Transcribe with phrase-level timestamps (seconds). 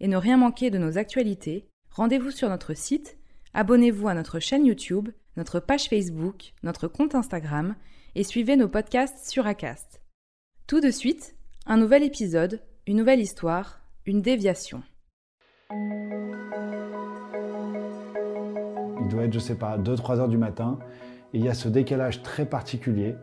[0.00, 3.18] et ne rien manquer de nos actualités, rendez-vous sur notre site,
[3.54, 7.74] abonnez-vous à notre chaîne YouTube, notre page Facebook, notre compte Instagram
[8.14, 10.00] et suivez nos podcasts sur Acast.
[10.66, 14.82] Tout de suite, un nouvel épisode, une nouvelle histoire, une déviation.
[19.00, 20.78] Il doit être, je sais pas, 2-3 heures du matin,
[21.32, 23.14] et il y a ce décalage très particulier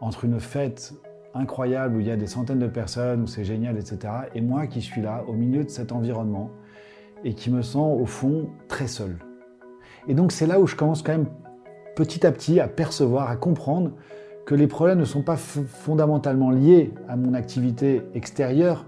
[0.00, 0.92] entre une fête
[1.34, 4.12] incroyable où il y a des centaines de personnes, où c'est génial, etc.
[4.34, 6.50] Et moi qui suis là, au milieu de cet environnement,
[7.24, 9.16] et qui me sens au fond très seul.
[10.08, 11.28] Et donc c'est là où je commence quand même
[11.94, 13.92] petit à petit à percevoir, à comprendre
[14.44, 18.86] que les problèmes ne sont pas fondamentalement liés à mon activité extérieure,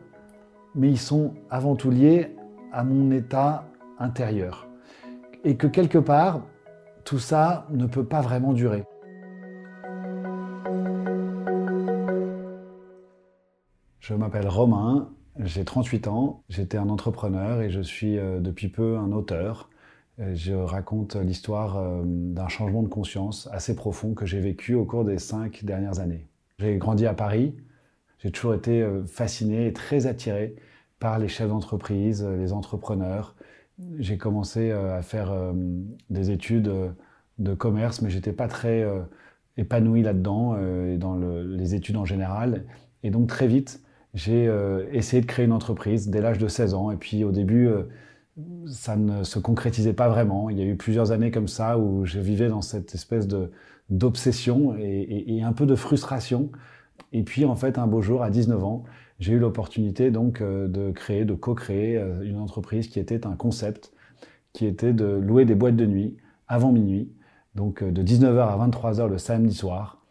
[0.74, 2.34] mais ils sont avant tout liés
[2.72, 4.66] à mon état intérieur.
[5.44, 6.42] Et que quelque part,
[7.04, 8.84] tout ça ne peut pas vraiment durer.
[14.06, 15.08] Je m'appelle Romain,
[15.40, 19.70] j'ai 38 ans, j'étais un entrepreneur et je suis euh, depuis peu un auteur.
[20.18, 25.06] Je raconte l'histoire euh, d'un changement de conscience assez profond que j'ai vécu au cours
[25.06, 26.28] des cinq dernières années.
[26.58, 27.56] J'ai grandi à Paris,
[28.18, 30.54] j'ai toujours été euh, fasciné et très attiré
[30.98, 33.34] par les chefs d'entreprise, les entrepreneurs.
[33.98, 35.34] J'ai commencé à faire
[36.08, 36.70] des études
[37.38, 38.86] de commerce, mais j'étais pas très
[39.56, 42.64] épanoui là-dedans et dans les études en général.
[43.02, 43.84] Et donc très vite,
[44.14, 46.90] j'ai euh, essayé de créer une entreprise dès l'âge de 16 ans.
[46.90, 47.82] Et puis au début, euh,
[48.66, 50.50] ça ne se concrétisait pas vraiment.
[50.50, 53.50] Il y a eu plusieurs années comme ça où je vivais dans cette espèce de
[53.90, 56.50] d'obsession et, un peu de frustration.
[57.12, 58.84] Et puis en fait, un beau jour, à 19 ans,
[59.20, 63.92] j'ai eu l'opportunité donc euh, de créer, de co-créer une entreprise qui était un concept,
[64.54, 66.16] qui était de louer des boîtes de nuit
[66.48, 67.12] avant minuit,
[67.54, 70.02] donc de 19h à 23h le samedi soir,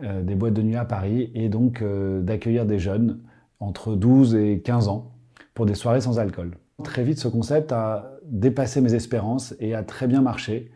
[0.00, 1.82] des boîtes de nuit à Paris, et donc
[2.22, 3.20] d'accueillir des jeunes
[3.62, 5.12] entre 12 et 15 ans
[5.54, 6.56] pour des soirées sans alcool.
[6.82, 10.70] Très vite, ce concept a dépassé mes espérances et a très bien marché.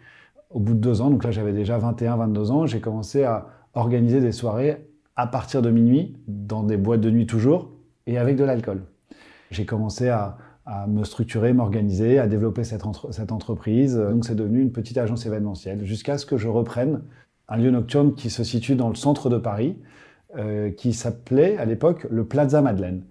[0.51, 3.49] Au bout de deux ans, donc là j'avais déjà 21, 22 ans, j'ai commencé à
[3.75, 4.87] organiser des soirées
[5.17, 7.71] à partir de minuit, dans des boîtes de nuit toujours,
[8.07, 8.85] et avec de l'alcool.
[9.51, 10.39] J'ai commencé à,
[10.89, 13.97] me structurer, m'organiser, à développer cette entreprise.
[13.97, 17.03] Donc c'est devenu une petite agence événementielle, jusqu'à ce que je reprenne
[17.49, 19.77] un lieu nocturne qui se situe dans le centre de Paris,
[20.39, 23.03] euh, qui s'appelait à l'époque le Plaza Madeleine,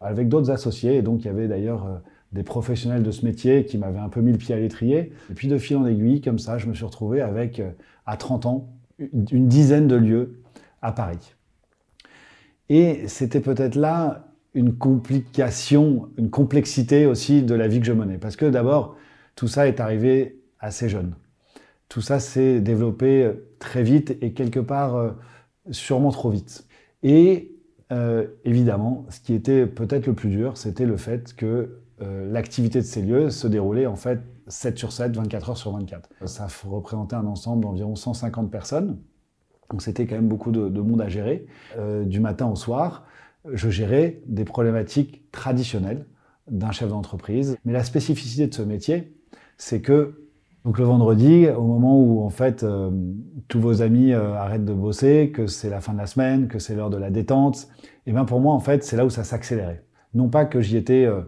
[0.00, 0.96] avec d'autres associés.
[0.96, 1.96] Et donc il y avait d'ailleurs euh,
[2.30, 5.12] des professionnels de ce métier qui m'avaient un peu mis le pied à l'étrier.
[5.28, 7.70] Et puis de fil en aiguille, comme ça, je me suis retrouvé avec, euh,
[8.06, 8.68] à 30 ans,
[8.98, 10.40] une dizaine de lieux
[10.82, 11.34] à Paris.
[12.68, 18.18] Et c'était peut-être là une complication, une complexité aussi de la vie que je menais.
[18.18, 18.96] Parce que d'abord,
[19.34, 21.14] tout ça est arrivé assez jeune.
[21.88, 25.16] Tout ça s'est développé très vite et quelque part
[25.70, 26.67] sûrement trop vite.
[27.02, 27.54] Et
[27.92, 32.80] euh, évidemment, ce qui était peut-être le plus dur, c'était le fait que euh, l'activité
[32.80, 36.10] de ces lieux se déroulait en fait 7 sur 7, 24 heures sur 24.
[36.26, 38.98] Ça représentait un ensemble d'environ 150 personnes.
[39.70, 41.46] Donc c'était quand même beaucoup de, monde à gérer.
[41.76, 43.06] Euh, du matin au soir,
[43.50, 46.06] je gérais des problématiques traditionnelles
[46.50, 47.56] d'un chef d'entreprise.
[47.64, 49.14] Mais la spécificité de ce métier,
[49.58, 50.27] c'est que
[50.68, 52.90] donc le vendredi, au moment où en fait euh,
[53.48, 56.58] tous vos amis euh, arrêtent de bosser, que c'est la fin de la semaine, que
[56.58, 59.08] c'est l'heure de la détente, et eh bien pour moi en fait c'est là où
[59.08, 59.82] ça s'accélérait.
[60.12, 61.22] Non pas que j'y étais euh,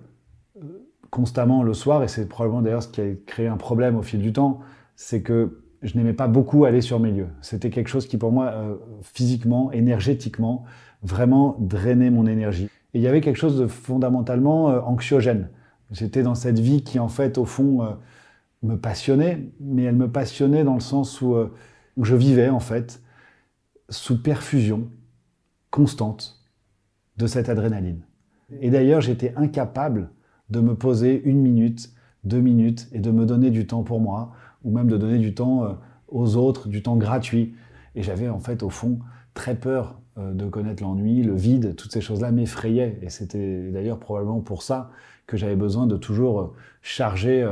[1.08, 4.20] constamment le soir, et c'est probablement d'ailleurs ce qui a créé un problème au fil
[4.20, 4.60] du temps,
[4.94, 7.28] c'est que je n'aimais pas beaucoup aller sur mes lieux.
[7.40, 8.52] C'était quelque chose qui pour moi
[9.00, 10.64] physiquement, énergétiquement,
[11.02, 12.68] vraiment drainait mon énergie.
[12.92, 15.48] Et il y avait quelque chose de fondamentalement anxiogène.
[15.92, 17.96] J'étais dans cette vie qui en fait au fond
[18.62, 21.54] me passionnait, mais elle me passionnait dans le sens où, euh,
[21.96, 23.02] où je vivais en fait
[23.88, 24.88] sous perfusion
[25.70, 26.44] constante
[27.16, 28.02] de cette adrénaline.
[28.60, 30.10] Et d'ailleurs, j'étais incapable
[30.50, 31.92] de me poser une minute,
[32.24, 35.34] deux minutes et de me donner du temps pour moi, ou même de donner du
[35.34, 35.72] temps euh,
[36.08, 37.54] aux autres, du temps gratuit.
[37.94, 38.98] Et j'avais en fait au fond
[39.34, 42.98] très peur de connaître l'ennui, le vide, toutes ces choses-là m'effrayaient.
[43.00, 44.90] Et c'était d'ailleurs probablement pour ça
[45.26, 46.52] que j'avais besoin de toujours
[46.82, 47.48] charger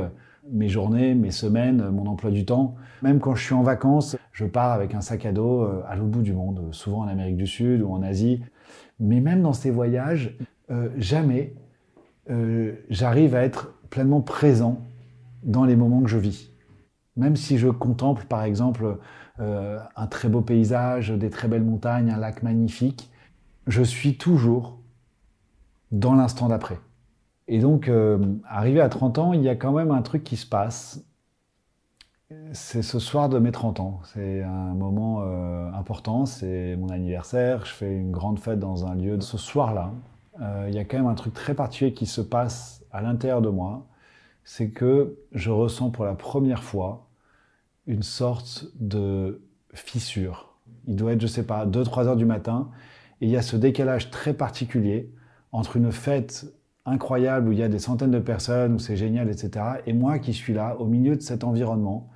[0.47, 2.75] mes journées, mes semaines, mon emploi du temps.
[3.01, 5.95] Même quand je suis en vacances, je pars avec un sac à dos euh, à
[5.95, 8.41] l'autre bout du monde, souvent en Amérique du Sud ou en Asie.
[8.99, 10.37] Mais même dans ces voyages,
[10.71, 11.53] euh, jamais
[12.29, 14.81] euh, j'arrive à être pleinement présent
[15.43, 16.51] dans les moments que je vis.
[17.15, 18.97] Même si je contemple par exemple
[19.95, 23.09] un très beau paysage, des très belles montagnes, un lac magnifique,
[23.67, 24.81] je suis toujours
[25.93, 26.77] dans l'instant d'après.
[27.51, 30.37] Et donc, euh, arrivé à 30 ans, il y a quand même un truc qui
[30.37, 31.03] se passe.
[32.53, 34.01] C'est ce soir de mes 30 ans.
[34.03, 37.65] C'est un moment euh, important, c'est mon anniversaire.
[37.65, 39.19] Je fais une grande fête dans un lieu.
[39.19, 39.91] Ce soir-là,
[40.39, 43.41] euh, il y a quand même un truc très particulier qui se passe à l'intérieur
[43.41, 43.87] de moi.
[44.43, 47.07] C'est que je ressens pour la première fois
[47.87, 49.41] une sorte de
[49.73, 50.53] fissure.
[50.85, 52.69] Il doit être, je sais pas, 2-3 heures du matin.
[53.21, 55.11] Et il y a ce décalage très particulier
[55.51, 56.45] entre une fête
[56.89, 59.65] incroyable où il y a des centaines de personnes, où c'est génial, etc.
[59.85, 62.09] Et moi qui suis là, au milieu de cet environnement,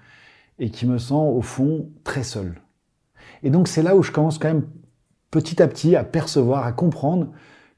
[0.59, 2.55] et qui me sens au fond très seul.
[3.41, 4.67] Et donc c'est là où je commence quand même
[5.31, 7.31] petit à petit à percevoir, à comprendre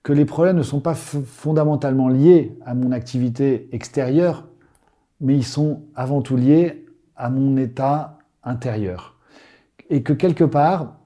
[0.04, 4.48] que les problèmes ne sont pas fondamentalement liés à mon activité extérieure,
[5.20, 9.18] mais ils sont avant tout liés à mon état intérieur.
[9.90, 11.00] Et que quelque part,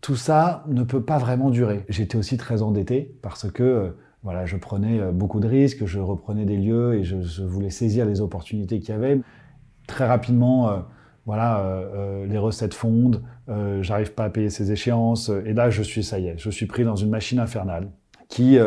[0.00, 1.84] tout ça ne peut pas vraiment durer.
[1.88, 3.90] J'étais aussi très endetté parce que euh,
[4.26, 8.04] voilà, je prenais euh, beaucoup de risques, je reprenais des lieux et je, voulais saisir
[8.04, 9.20] les opportunités qu'il y avait.
[9.86, 10.78] Très rapidement, euh,
[11.26, 13.22] voilà, euh, les recettes fondent,
[13.82, 16.66] j'arrive pas à payer ces échéances, et là, je suis, ça y est, je suis
[16.66, 17.88] pris dans une machine infernale
[18.28, 18.58] qui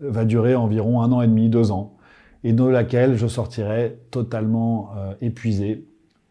[0.00, 1.96] va durer environ un an et demi, deux ans,
[2.42, 4.90] et de laquelle je sortirai totalement
[5.20, 5.86] épuisé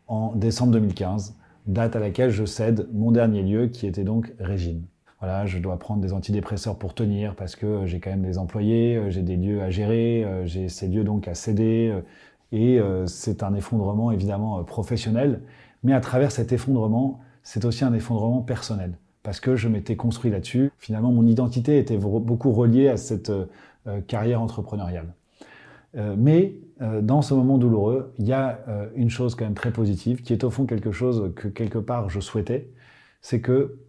[0.07, 1.37] en décembre 2015,
[1.67, 4.85] date à laquelle je cède mon dernier lieu, qui était donc Régine
[5.23, 8.97] voilà, je dois prendre des antidépresseurs pour tenir parce que j'ai quand même des employés,
[8.97, 11.93] euh, j'ai des lieux à gérer, euh, j'ai ces lieux donc à céder.
[11.93, 12.01] Euh,
[12.51, 15.41] et c'est un effondrement évidemment professionnel,
[15.81, 20.29] mais à travers cet effondrement, c'est aussi un effondrement personnel parce que je m'étais construit
[20.29, 20.69] là-dessus.
[20.77, 23.31] Finalement, mon identité était beaucoup reliée à cette
[24.05, 25.15] carrière entrepreneuriale.
[26.15, 26.53] mais
[27.01, 28.59] dans ce moment douloureux, il y a
[28.95, 32.11] une chose quand même très positive qui est au fond quelque chose que quelque part
[32.11, 32.69] je souhaitais,
[33.23, 33.79] c'est que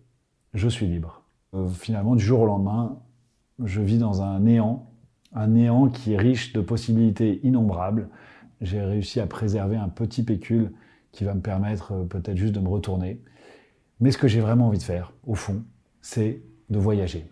[0.54, 1.23] je suis libre.
[1.54, 2.98] Euh, finalement, du jour au lendemain,
[3.62, 4.90] je vis dans un néant,
[5.32, 8.08] un néant qui est riche de possibilités innombrables.
[8.60, 10.72] J'ai réussi à préserver un petit pécule
[11.12, 13.20] qui va me permettre euh, peut-être juste de me retourner.
[14.00, 15.62] Mais ce que j'ai vraiment envie de faire, au fond,
[16.00, 17.28] c'est de voyager.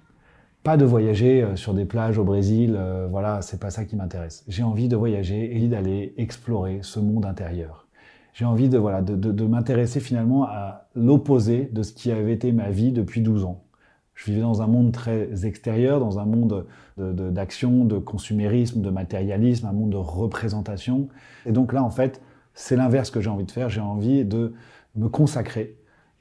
[0.62, 2.78] Pas de voyager euh, sur des plages au Brésil,
[3.10, 4.44] voilà, c'est pas ça qui m'intéresse.
[4.46, 7.88] J'ai envie de voyager et d'aller explorer ce monde intérieur.
[8.34, 12.52] J'ai envie de, voilà, de, de m'intéresser finalement à l'opposé de ce qui avait été
[12.52, 13.62] ma vie depuis 12 ans.
[14.14, 16.66] Je vivais dans un monde très extérieur, dans un monde
[16.96, 21.08] d'action, de, consumérisme, de matérialisme, un monde de représentation.
[21.46, 22.20] Et donc là, en fait,
[22.54, 23.68] c'est l'inverse que j'ai envie de faire.
[23.70, 24.54] J'ai envie de
[24.94, 25.76] me consacrer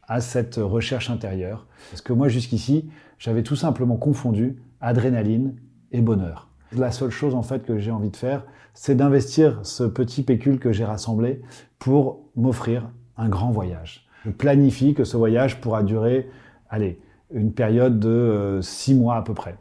[0.08, 1.68] à cette recherche intérieure.
[1.90, 2.90] Parce que moi, jusqu'ici,
[3.20, 5.56] j'avais tout simplement confondu adrénaline
[5.92, 6.50] et bonheur.
[6.76, 10.60] La seule chose, en fait, que j'ai envie de faire, c'est d'investir ce petit pécule
[10.60, 11.42] que j'ai rassemblé
[11.80, 14.08] pour m'offrir un grand voyage.
[14.26, 16.30] Je planifie que ce voyage pourra durer,
[16.70, 17.00] allez,
[17.34, 19.56] une période de euh, six mois à peu près.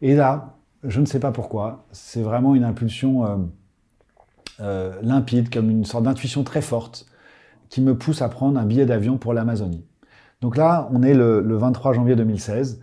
[0.00, 3.36] Et là, je ne sais pas pourquoi, c'est vraiment une impulsion euh,
[4.60, 7.06] euh, limpide, comme une sorte d'intuition très forte,
[7.68, 9.84] qui me pousse à prendre un billet d'avion pour l'Amazonie.
[10.40, 12.80] Donc là, on est le, le, 23 janvier 2016,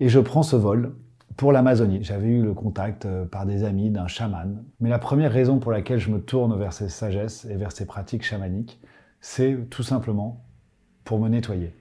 [0.00, 0.94] et je prends ce vol
[1.36, 2.00] pour l'Amazonie.
[2.02, 5.98] J'avais eu le contact par des amis d'un chaman, mais la première raison pour laquelle
[5.98, 8.80] je me tourne vers ces sagesses et vers ces pratiques chamaniques,
[9.20, 10.44] c'est tout simplement
[11.04, 11.72] pour me nettoyer.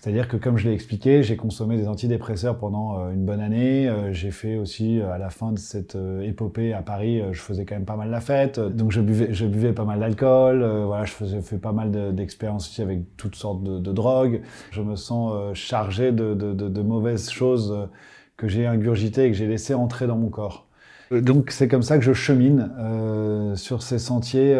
[0.00, 3.88] C'est-à-dire que, comme je l'ai expliqué, j'ai consommé des antidépresseurs pendant euh, une bonne année.
[3.88, 7.64] Euh, j'ai fait aussi, euh, à la fin de cette épopée à Paris, je faisais
[7.64, 8.60] quand même pas mal la fête.
[8.60, 10.64] Donc, je buvais, pas mal d'alcool.
[10.86, 14.42] Voilà, je faisais fait pas mal d'expériences aussi avec toutes sortes de, drogues.
[14.70, 17.88] Je me sens chargé de, mauvaises choses
[18.36, 20.68] que j'ai ingurgitées et que j'ai laissées entrer dans mon corps.
[21.10, 22.70] Donc, c'est comme ça que je chemine
[23.56, 24.56] sur ces sentiers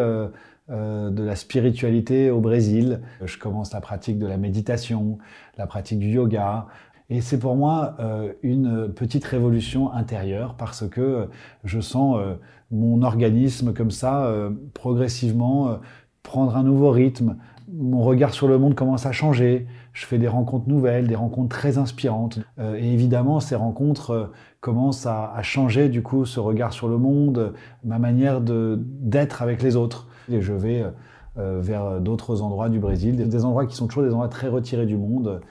[0.69, 3.01] de la spiritualité au Brésil.
[3.23, 5.17] Je commence la pratique de la méditation,
[5.57, 6.67] la pratique du yoga.
[7.09, 11.27] Et c'est pour moi euh, une petite révolution intérieure parce que
[11.63, 12.35] je sens euh,
[12.71, 14.31] mon organisme comme ça
[14.75, 15.79] progressivement
[16.21, 17.37] prendre un nouveau rythme.
[17.73, 19.65] Mon regard sur le monde commence à changer.
[19.93, 22.39] Je fais des rencontres nouvelles, des rencontres très inspirantes.
[22.59, 27.53] et évidemment, ces rencontres commencent à, à, changer du coup ce regard sur le monde,
[27.83, 30.85] ma manière d'être avec les autres et je vais
[31.37, 34.85] euh, vers d'autres endroits du Brésil, des endroits qui sont toujours des endroits très retirés
[34.85, 35.41] du monde.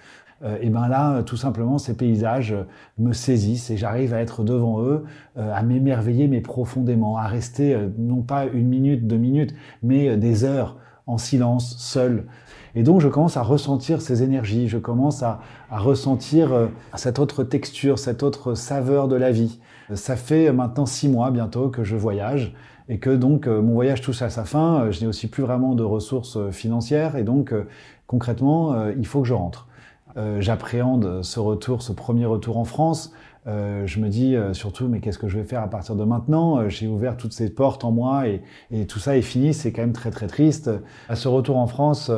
[0.61, 2.55] et ben là, tout simplement, ces paysages
[2.97, 5.05] me saisissent et j'arrive à être devant eux,
[5.37, 10.77] à m'émerveiller mais profondément, à rester non pas une minute, deux minutes, mais des heures
[11.09, 12.27] en silence, seul.
[12.75, 17.43] Et donc je commence à ressentir ces énergies, je commence à, ressentir euh, cette autre
[17.43, 19.59] texture, cette autre saveur de la vie.
[19.95, 22.55] Ça fait maintenant six mois bientôt que je voyage
[22.89, 24.81] et que donc euh, mon voyage touche à sa fin.
[24.81, 27.55] Euh, je n'ai aussi plus vraiment de ressources financières et donc
[28.07, 29.67] concrètement, il faut que je rentre.
[30.39, 33.13] J'appréhende ce retour, ce premier retour en France.
[33.49, 36.05] Euh, je me dis euh, surtout, mais qu'est-ce que je vais faire à partir de
[36.05, 39.55] maintenant euh, J'ai ouvert toutes ces portes en moi et, et tout ça est fini.
[39.55, 40.71] C'est quand même très très triste.
[41.09, 42.11] À ce retour en France,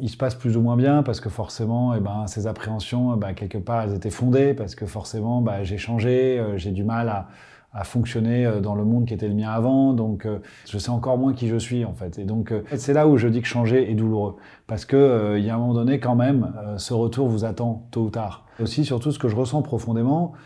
[0.00, 3.32] il se passe plus ou moins bien parce que forcément, eh ben, ces appréhensions, bah,
[3.32, 7.28] quelque part, elles étaient fondées parce que forcément, bah, j'ai changé, j'ai du mal à,
[7.72, 9.92] à fonctionner dans le monde qui était le mien avant.
[9.92, 10.26] Donc,
[10.68, 12.18] je sais encore moins qui je suis, en fait.
[12.18, 14.36] Et donc, c'est là où je dis que changer est douloureux.
[14.66, 18.02] Parce que, il y a un moment donné, quand même, ce retour vous attend tôt
[18.02, 18.46] ou tard.
[18.60, 20.36] Aussi, surtout, ce que je ressens profondément, euh,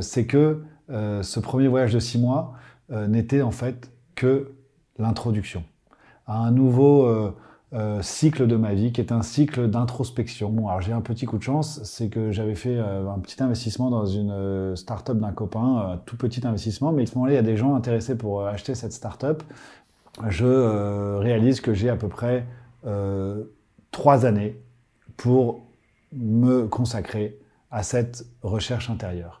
[0.00, 2.54] c'est que euh, ce premier voyage de six mois
[2.90, 4.52] euh, n'était en fait que
[4.98, 5.62] l'introduction
[6.26, 7.32] à un nouveau
[8.02, 10.68] cycle de ma vie qui est un cycle d'introspection.
[10.68, 14.06] alors j'ai un petit coup de chance, c'est que j'avais fait un petit investissement dans
[14.06, 17.42] une start-up d'un copain, un tout petit investissement, mais à ce moment-là, il y a
[17.42, 19.42] des gens intéressés pour acheter cette start-up.
[20.28, 22.46] Je réalise que j'ai à peu près
[23.90, 24.60] trois années
[25.16, 25.66] pour
[26.12, 27.40] me consacrer
[27.72, 29.39] à cette recherche intérieure.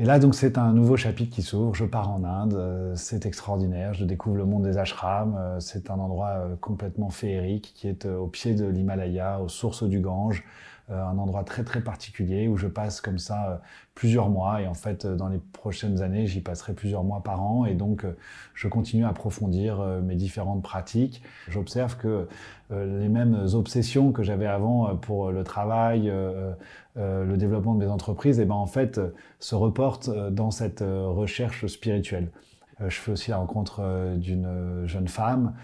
[0.00, 1.74] Et là, donc, c'est un nouveau chapitre qui s'ouvre.
[1.74, 3.94] Je pars en Inde, euh, c'est extraordinaire.
[3.94, 5.36] Je découvre le monde des ashrams.
[5.36, 9.82] Euh, c'est un endroit euh, complètement féerique qui est au pied de l'Himalaya, aux sources
[9.82, 10.44] du Gange.
[10.90, 13.60] Un endroit très très particulier où je passe comme ça
[13.94, 14.62] plusieurs mois.
[14.62, 17.66] Et en fait, dans les prochaines années, j'y passerai plusieurs mois par an.
[17.66, 18.06] Et donc,
[18.54, 21.22] je continue à approfondir mes différentes pratiques.
[21.48, 22.26] J'observe que
[22.70, 26.10] les mêmes obsessions que j'avais avant pour le travail,
[26.98, 30.30] euh, le développement de mes entreprises, et eh ben en fait, euh, se reporte euh,
[30.30, 32.28] dans cette recherche spirituelle.
[32.86, 35.54] Je fais aussi la rencontre d'une jeune femme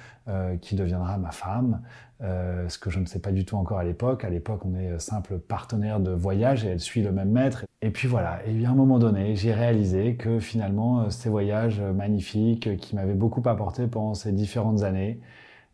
[0.61, 1.80] qui deviendra ma femme,
[2.21, 4.25] ce que je ne sais pas du tout encore à l'époque.
[4.25, 7.64] À l'époque, on est simple partenaire de voyage et elle suit le même maître.
[7.83, 12.76] Et puis voilà, et à un moment donné, j'ai réalisé que finalement, ces voyages magnifiques
[12.78, 15.21] qui m'avaient beaucoup apporté pendant ces différentes années,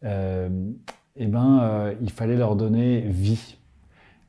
[0.02, 3.56] eh ben, il fallait leur donner vie.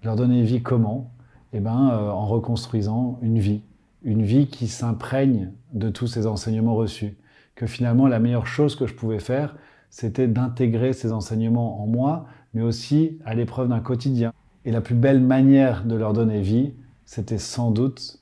[0.04, 1.12] Leur donner vie comment?
[1.54, 3.62] Eh ben, euh, en reconstruisant une vie,
[4.04, 7.18] une vie qui s'imprègne de tous ces enseignements reçus.
[7.56, 9.56] Que finalement, la meilleure chose que je pouvais faire,
[9.90, 14.34] c'était d'intégrer ces enseignements en moi, mais aussi à l'épreuve d'un quotidien.
[14.66, 16.74] Et la plus belle manière de leur donner vie,
[17.06, 18.20] c'était sans doute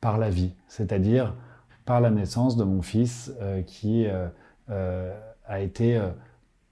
[0.00, 1.34] par la vie, c'est-à-dire
[1.84, 5.14] par la naissance de mon fils euh, qui euh,
[5.46, 6.00] a été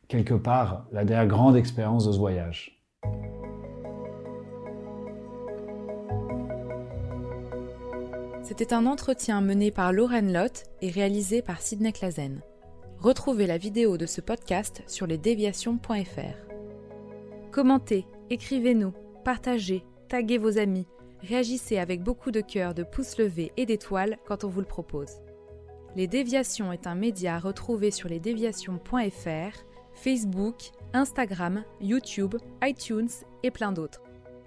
[0.09, 2.81] quelque part la dernière grande expérience de ce voyage.
[8.51, 12.41] C'était un entretien mené par Lauren Lott et réalisé par Sidney Clazen.
[12.99, 16.51] Retrouvez la vidéo de ce podcast sur lesdéviations.fr.
[17.53, 18.93] Commentez, écrivez-nous,
[19.25, 20.89] partagez, taguez vos amis,
[21.23, 25.21] réagissez avec beaucoup de cœur, de pouces levés et d'étoiles quand on vous le propose.
[25.95, 29.59] Les Déviations est un média à retrouver sur lesdéviations.fr,
[29.95, 30.57] Facebook,
[30.93, 33.11] Instagram, YouTube, iTunes
[33.45, 34.03] et plein d'autres.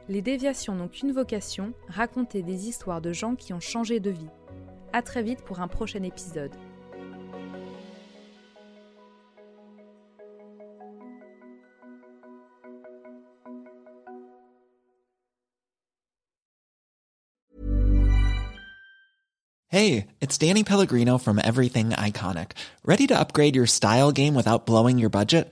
[0.09, 4.27] Les déviations n'ont qu'une vocation, raconter des histoires de gens qui ont changé de vie.
[4.91, 6.51] À très vite pour un prochain épisode.
[19.69, 22.51] Hey, it's Danny Pellegrino from Everything Iconic.
[22.85, 25.51] Ready to upgrade your style game without blowing your budget?